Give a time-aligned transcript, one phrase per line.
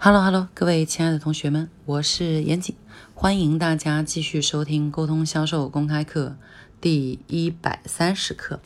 [0.00, 2.76] Hello Hello，各位亲爱的同学们，我是严谨，
[3.14, 6.36] 欢迎大家继续收听沟通销售公开课
[6.80, 8.60] 第一百三十课。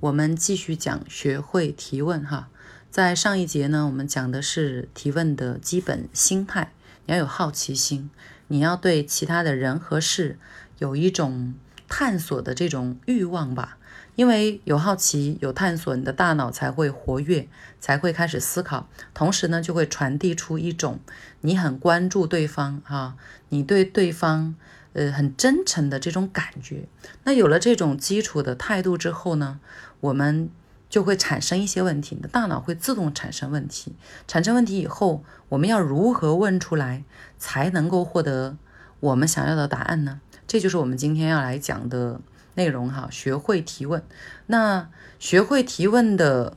[0.00, 2.48] 我们继续讲学会提问哈。
[2.90, 6.72] 在上一节呢，我们讲的是提问的基本心态，
[7.06, 8.10] 你要有好奇心，
[8.48, 10.40] 你要对其他的人和事
[10.80, 11.54] 有一种
[11.86, 13.78] 探索的这种欲望吧。
[14.14, 17.48] 因为有好奇、有探索，你的大脑才会活跃，
[17.80, 18.86] 才会开始思考。
[19.14, 21.00] 同时呢，就会传递出一种
[21.40, 23.16] 你很关注对方哈，
[23.48, 24.54] 你对对方
[24.92, 26.86] 呃很真诚的这种感觉。
[27.24, 29.60] 那有了这种基础的态度之后呢，
[30.00, 30.50] 我们
[30.90, 33.94] 就会产生一些问题，你的大脑会自动产生问题。
[34.28, 37.02] 产生问题以后，我们要如何问出来
[37.38, 38.58] 才能够获得
[39.00, 40.20] 我们想要的答案呢？
[40.46, 42.20] 这就是我们今天要来讲的。
[42.54, 44.04] 内容哈，学会提问。
[44.46, 44.88] 那
[45.18, 46.56] 学会提问的，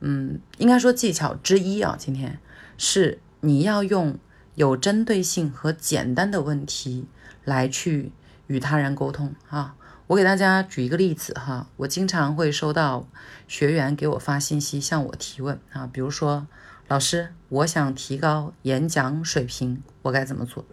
[0.00, 2.38] 嗯，应该说技巧之一啊，今天
[2.76, 4.18] 是你要用
[4.54, 7.06] 有针对性和简单的问题
[7.44, 8.12] 来去
[8.46, 9.76] 与他人沟通啊。
[10.08, 13.06] 我给大家举一个例子哈，我经常会收到
[13.46, 16.46] 学员给我发信息向我提问啊，比如说
[16.88, 20.64] 老师，我想提高演讲水平，我该怎么做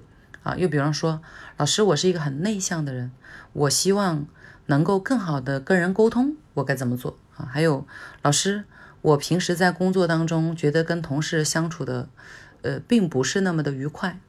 [0.44, 0.56] 啊？
[0.56, 1.22] 又比方说，
[1.58, 3.12] 老师，我是一个很内向的人，
[3.54, 4.26] 我希望。
[4.68, 7.46] 能够更好的跟人沟通，我该怎么做啊？
[7.46, 7.86] 还有
[8.22, 8.64] 老师，
[9.02, 12.08] 我平时在工作当中觉得跟同事相处的，
[12.62, 14.20] 呃，并不是那么的愉快，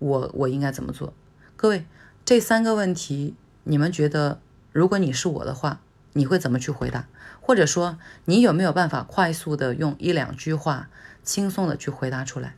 [0.00, 1.14] 我我应该怎么做？
[1.56, 1.86] 各位，
[2.24, 4.40] 这三个问题，你们觉得，
[4.72, 5.80] 如果你是我的话，
[6.14, 7.06] 你会怎么去回答？
[7.40, 10.88] 或者说，你有没有办法快速的用一两句话，
[11.22, 12.56] 轻松的去回答出来？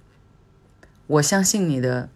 [1.06, 2.08] 我相信你的，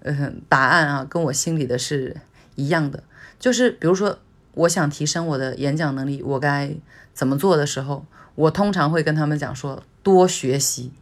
[0.00, 2.18] 呃，答案啊，跟我心里的是
[2.56, 3.02] 一样的，
[3.38, 4.18] 就是比如说。
[4.56, 6.74] 我想提升我的演讲能力，我该
[7.12, 10.92] 怎么做的时候，我通常会跟他们讲说：多学习，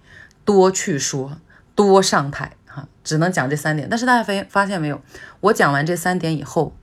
[0.44, 1.38] 多去说，
[1.74, 2.56] 多上台。
[2.66, 3.88] 哈，只能讲这三点。
[3.88, 5.00] 但是大家发发现没有，
[5.40, 6.74] 我讲完这三点以后，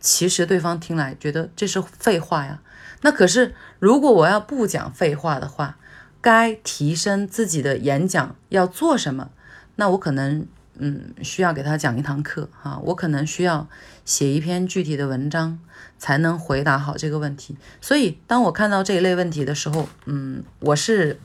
[0.00, 2.62] 其实对方听来觉得这是废话呀。
[3.02, 5.76] 那可是如果我要不讲废话的话，
[6.22, 9.30] 该提升自己的演讲要做什么？
[9.74, 10.46] 那我可能。
[10.78, 13.68] 嗯，需要给他讲一堂课哈，我可能需要
[14.04, 15.58] 写一篇具体的文章
[15.98, 17.56] 才能回答好这个问题。
[17.80, 21.18] 所以，当我看到这一类问题的时候，嗯，我是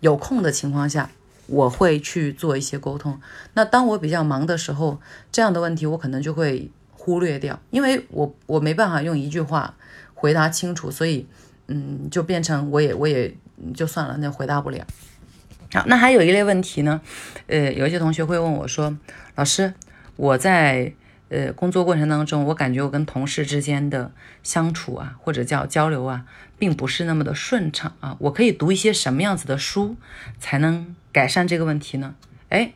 [0.00, 1.10] 有空的情况下，
[1.46, 3.20] 我会去做一些沟通。
[3.54, 5.00] 那当我比较忙的时候，
[5.32, 9.74] 这样的问题我可能就会忽略掉，因为我我没办法用一句话
[10.14, 11.26] 回答清楚，所以
[11.68, 13.34] 嗯，就变成我也我也
[13.74, 14.86] 就算了，那回答不了。
[15.70, 17.02] 好，那还有一类问题呢，
[17.46, 18.96] 呃，有一些同学会问我说
[19.36, 19.74] ：“老师，
[20.16, 20.94] 我在
[21.28, 24.10] 呃工作过程当中，我感觉我跟同事之间的
[24.42, 26.24] 相处啊，或者叫交流啊，
[26.58, 29.96] 并不是那么的顺畅啊，我可以读一些什么样子的书
[30.38, 32.14] 才能改善这个问题呢？”
[32.48, 32.72] 哎，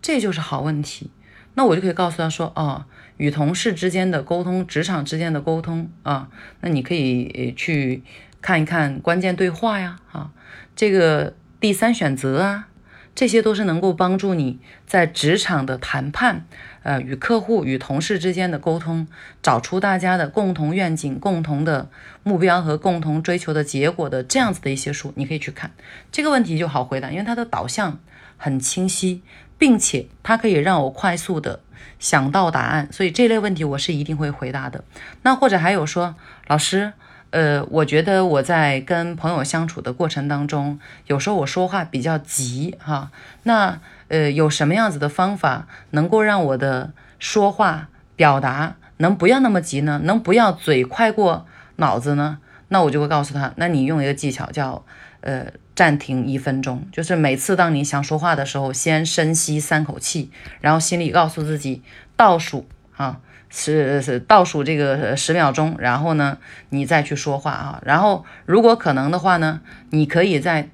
[0.00, 1.10] 这就是好问题。
[1.54, 2.86] 那我就可以告诉他说：“哦，
[3.18, 6.30] 与同事之间的沟通，职场之间的沟通啊，
[6.62, 8.02] 那你可以去
[8.40, 10.30] 看一看关键对话呀，啊，
[10.74, 12.68] 这个。”第三选择啊，
[13.14, 16.46] 这些都是能够帮助你在职场的谈判，
[16.82, 19.06] 呃，与客户、与同事之间的沟通，
[19.42, 21.90] 找出大家的共同愿景、共同的
[22.22, 25.70] 目标和共同追求的结果的这样子的一些书，你可以去看。
[26.10, 28.00] 这个问题就好回答，因为它的导向
[28.38, 29.22] 很清晰，
[29.58, 31.60] 并且它可以让我快速的
[31.98, 34.82] 想到答案，所以这类问题我是一定会回答的。
[35.20, 36.14] 那或者还有说，
[36.46, 36.94] 老师。
[37.30, 43.10] 呃，我觉得我在跟朋友相处的过程当中，有时候我说话比较急哈。
[43.44, 50.00] 那呃，有什么样子的方法能够让我的说话表达能不要那么急呢？
[50.04, 51.46] 能不要嘴快过
[51.76, 52.38] 脑子呢？
[52.68, 54.84] 那我就会告诉他，那你用一个技巧叫
[55.20, 55.46] 呃
[55.76, 60.30] 暂停一分钟，就是每次当你想说话的时候，先深吸三口气，
[60.60, 61.82] 然后心里告诉自己
[62.16, 63.20] 倒数啊。
[63.50, 66.38] 是是倒数这个十秒钟，然后呢，
[66.68, 67.82] 你再去说话啊。
[67.84, 70.68] 然后如果可能的话呢，你可以在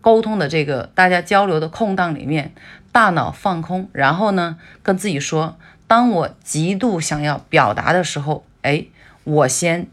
[0.00, 2.54] 沟通的这个大家交流的空档里面，
[2.92, 8.86] 大脑放空，然后呢，跟自己说，当我极度想要表达的时候，哎，
[9.24, 9.88] 我先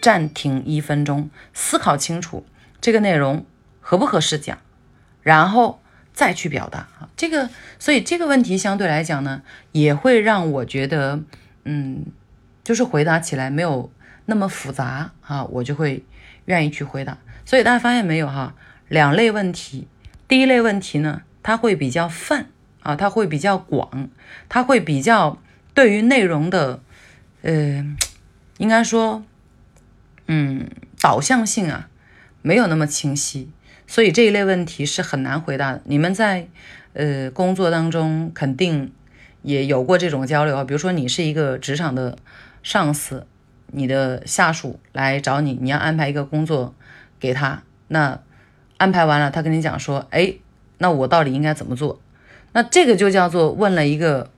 [0.00, 2.46] 暂停一分钟，思考清楚
[2.80, 3.44] 这个内容
[3.80, 4.56] 合不合适讲，
[5.20, 5.82] 然后
[6.14, 7.10] 再去表达啊。
[7.16, 9.42] 这个，所以这个问题相对来讲呢，
[9.72, 11.20] 也会让我觉得。
[11.64, 12.06] 嗯，
[12.64, 13.90] 就是回答起来没有
[14.26, 16.04] 那么复杂啊，我就会
[16.46, 17.18] 愿意去回答。
[17.44, 18.54] 所以大家发现没有哈？
[18.88, 19.88] 两类问题，
[20.28, 22.46] 第一类问题呢，它会比较泛
[22.82, 24.08] 啊，它会比较广，
[24.48, 25.38] 它会比较
[25.74, 26.80] 对于内容的，
[27.42, 27.96] 呃，
[28.58, 29.24] 应该说，
[30.26, 30.68] 嗯，
[31.00, 31.88] 导向性啊，
[32.42, 33.50] 没有那么清晰，
[33.86, 35.82] 所以这一类问题是很难回答的。
[35.84, 36.48] 你们在
[36.92, 38.92] 呃，工作当中肯定
[39.42, 40.64] 也有过这种交流啊。
[40.64, 42.16] 比如说，你是一个职场的
[42.62, 43.26] 上司，
[43.66, 46.74] 你的下属来找你，你要安排一个工作
[47.20, 48.20] 给他，那
[48.76, 50.34] 安排完了，他跟你讲说，哎，
[50.78, 52.00] 那我到底应该怎么做？
[52.52, 54.30] 那这个就叫做问了一个。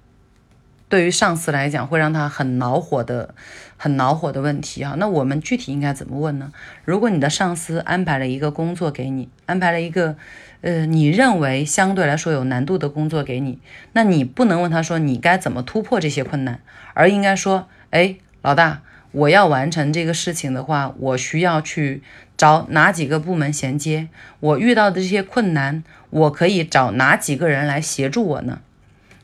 [0.87, 3.35] 对于上司来讲，会让他很恼火的、
[3.77, 4.95] 很恼火的问题啊。
[4.99, 6.53] 那我们具体应该怎么问呢？
[6.85, 10.15] 如果你的上司安排了一个工作给你，安排了一个，
[10.64, 13.58] 呃，你认为相对来说有难度的工作给你，
[13.93, 16.58] 那你不能问他说你该怎么突破这些困难，
[16.94, 18.81] 而应该说，哎，老大，
[19.12, 22.02] 我要完成这个事情的话，我需要去
[22.38, 24.08] 找哪几个部门衔接？
[24.40, 28.61] 我遇到的这些困难，我可以找哪几个人来协助我呢？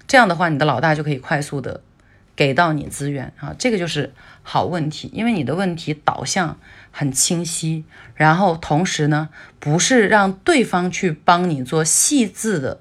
[0.06, 1.80] 这样的话，你的老大就可以快速的
[2.40, 6.58] 给到你资源啊，这个就是好问题，因为你的问题导向
[6.90, 7.84] 很清晰，
[8.14, 9.28] 然后同时呢，
[9.58, 12.80] 不是让对方去帮你做细致的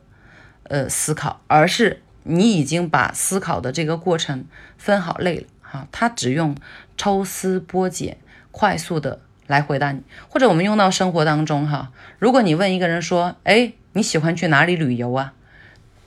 [0.63, 4.45] 呃思考，而是你已经把思考的这个过程
[4.77, 6.55] 分好类了哈，他只用
[6.95, 8.15] 抽丝剥茧，
[8.51, 15.33] 快速的来回答你，或者我们用到生活当中哈，如果你问一个人说，哎，你喜欢去哪里旅游啊？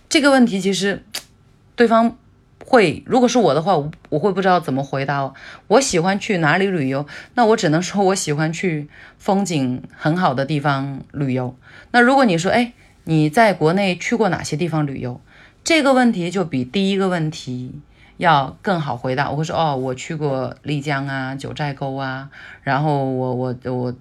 [0.08, 1.04] 这个问题其实，
[1.76, 2.16] 对方
[2.72, 5.34] 会，如果是我的话，我我会不知道怎么回答哦。
[5.66, 8.88] 我喜欢去哪里旅游，那我只能说我喜欢去
[9.18, 11.54] 风景很好的地方旅游。
[11.90, 12.72] 那如果你说，哎，
[13.04, 15.20] 你在国内去过哪些地方旅游？
[15.62, 17.78] 这个问题就比第一个问题
[18.16, 19.30] 要更好回答。
[19.30, 22.30] 我会说，哦，我去过丽江啊，九寨沟啊，
[22.62, 23.94] 然后我我我。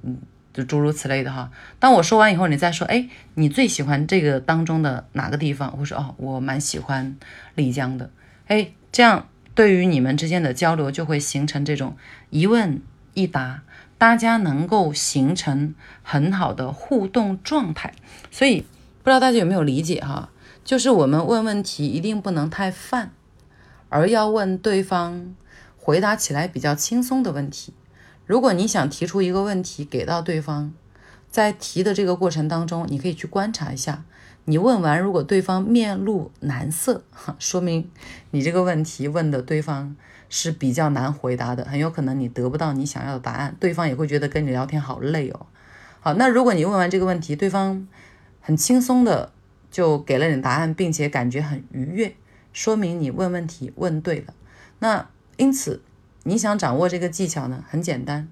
[0.54, 5.74] 就诸如此类的哈，当我说完以后，你再说，哎，你最喜欢这个当中的哪个地方？
[5.80, 7.16] 我说，哦，我蛮喜欢
[7.56, 8.10] 丽江的。
[8.52, 11.96] 哎，这样对于你们之间的交流就会形成这种
[12.32, 12.82] 一问
[13.14, 13.64] 一答，
[13.98, 17.94] 大家能够形成很好的互动状态。
[18.30, 18.66] 所以
[19.04, 20.32] 不知道大家有没有理解哈？
[20.66, 23.14] 就是我们问问题一定不能太泛，
[23.88, 25.34] 而要问对方
[25.78, 27.74] 回答起来比较轻松的问题。
[28.26, 30.74] 如果你想提出一个问题给到对方，
[31.30, 34.04] 在提的这个过程当中，你可以去观察一下。
[34.46, 37.04] 你问完，如果对方面露难色，
[37.40, 37.90] 说明
[38.32, 39.96] 你这个问题问的对方
[40.30, 45.46] 是比较难回答的，很有可能你得不到你想要的答案，对方也会觉得跟你聊天好累哦。
[46.00, 47.88] 好，那如果你问完这个问题，对方
[48.40, 49.32] 很轻松的
[49.70, 52.16] 就给了你答案，并且感觉很愉悦，
[52.52, 54.34] 说明你问问题问对了。
[54.80, 55.82] 那因此。
[56.24, 57.66] 你想掌握这个技巧呢？
[57.68, 58.30] 很简单，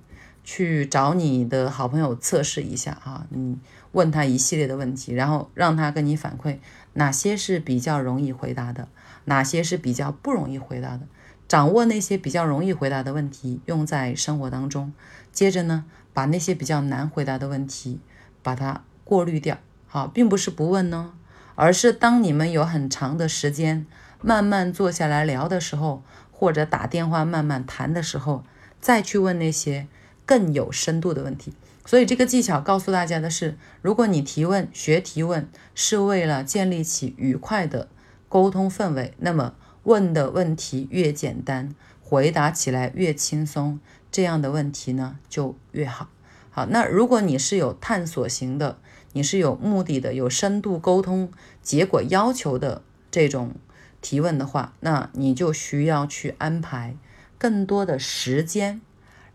[0.52, 3.28] 去找你的好朋友测试一下啊。
[3.30, 3.60] 你
[3.92, 6.58] 问他一系列的问题，然后让他跟你反馈
[6.94, 8.88] 哪些是比较容易回答的，
[9.26, 11.02] 哪些是比较不容易回答的。
[11.48, 14.92] 掌握那些比较容易回答的问题，用在生活当中。
[15.32, 18.00] 接着呢，把那些比较难回答的问题，
[18.42, 19.60] 把它过滤掉。
[19.86, 21.14] 好，并不是不问呢，
[21.54, 23.86] 而是当你们有很长的时间
[24.24, 26.02] 慢慢坐下来聊的时候。
[26.32, 28.46] 或者打电话慢慢谈的时候，
[28.80, 29.88] 再去问那些
[30.30, 31.52] 更有深度的问题。
[31.84, 37.88] 所以这个技巧告诉大家的是，如果你提问学提问是为了建立起愉快的
[38.28, 39.56] 沟通氛围，那么
[39.86, 41.74] 问的问题越简单，
[42.04, 43.80] 回答起来越轻松，
[44.12, 46.10] 这样的问题呢就越好。
[46.52, 48.78] 好，那如果你是有探索型的，
[49.14, 51.32] 你是有目的的，有深度沟通
[51.64, 53.56] 结果要求的这种。
[54.02, 56.96] 提问的话，那你就需要去安排
[57.38, 58.80] 更多的时间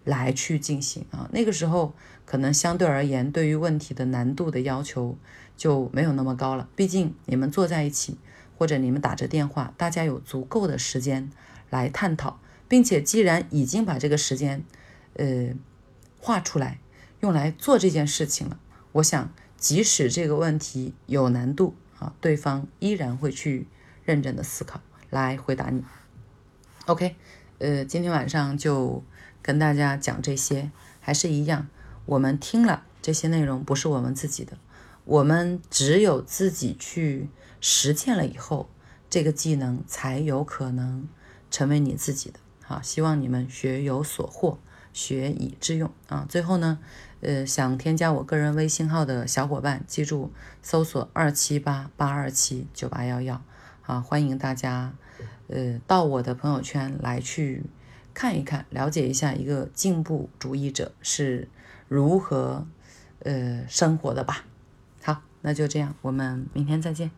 [0.04, 1.28] 来去进行啊。
[1.32, 1.94] 那个时候
[2.24, 5.18] 可能相对而言，对于问题的难度的要求
[5.56, 6.68] 就没有那么高了。
[6.76, 8.18] 毕竟你们坐在一起，
[8.56, 11.30] 或者你们打着电话，大家有足够的时间
[11.70, 14.64] 来探讨，并且既然已经把这个时间
[15.14, 15.48] 呃
[16.20, 16.78] 画出来，
[17.20, 18.58] 用来做这件事情了，
[18.92, 23.66] 我想即使这个问题有难度啊，对方依然会去。
[24.06, 25.82] 认真的思考来回答你
[26.84, 27.16] ，OK，
[27.58, 29.02] 呃，今天晚上就
[29.44, 30.70] 跟大家讲这些，
[31.02, 31.68] 还是一样，
[32.06, 34.56] 我们听了这些内容不是我们自己的，
[35.04, 37.28] 我们只有自己去
[37.60, 38.70] 实践了以后，
[39.10, 41.06] 这个技能才有可能
[41.50, 42.40] 成为你自己的。
[42.62, 44.58] 好，希望你们学有所获，
[44.94, 46.24] 学以致用啊。
[46.26, 46.78] 最后呢，
[47.20, 50.32] 呃，想添加我个人微信号的小伙伴，记住
[50.62, 53.42] 搜索二七八八二七九八幺幺。
[53.82, 54.94] 啊，欢迎大家，
[55.48, 57.64] 呃，到我的朋友圈来去
[58.14, 61.48] 看一看，了解一下一个进步主义者是
[61.88, 62.66] 如何
[63.18, 64.46] 呃生活的吧。
[65.02, 67.10] 好，那就这样，我们明天再见。